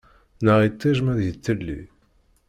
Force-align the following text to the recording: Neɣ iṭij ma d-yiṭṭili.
Neɣ 0.45 0.59
iṭij 0.69 0.97
ma 1.01 1.13
d-yiṭṭili. 1.17 1.79